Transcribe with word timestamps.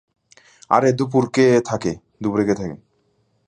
আরে, 0.69 0.89
দুপুরে 0.93 1.27
কে 1.27 1.45
থাকে। 1.61 1.91